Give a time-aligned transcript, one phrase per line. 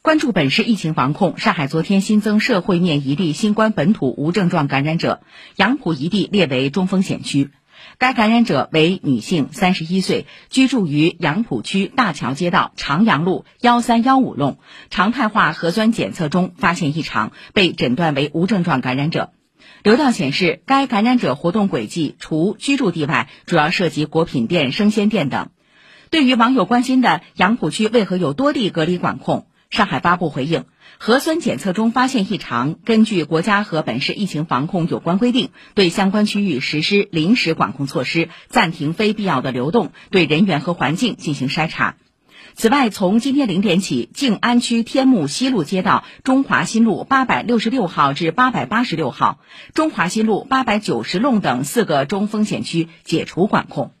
[0.00, 5.20] 关注本市疫情防控，上海昨天新增社会面一例新冠本土无症状感染者，
[5.56, 7.50] 杨浦一地列为中风险区。
[7.98, 14.58] 该感染者为女性，三十一岁，居住于杨浦区大桥街道长阳路幺三幺五弄，
[14.88, 19.32] 常态化核酸检测中发现异常，被诊断为无症状感染者。
[19.82, 25.50] 流调显示，该感染者活动轨迹除居住地外，主要涉及果品店、生鲜店等。
[26.10, 29.46] 对于网友关心的杨浦区为何有多地隔离管控？
[29.70, 30.64] 上海发布回应：
[30.98, 41.96] 核酸检测中发现异常，根据国家和本市疫情防控有关规定，对相关区域实施临时管控措施，暂停非必要的流动，对人员和环境进行筛查。
[42.54, 49.38] 此外，从今天零点起，静安区天目西路街道中华新路八百六十六号至八百八十六号、
[49.74, 53.92] 中华新路八百九十弄等四个中风险区解除管控。